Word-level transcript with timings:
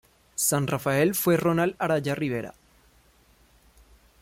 San 0.33 0.65
Rafael 0.65 1.13
fue 1.13 1.37
Ronald 1.37 1.75
Araya 1.77 2.15
Rivera. 2.15 2.55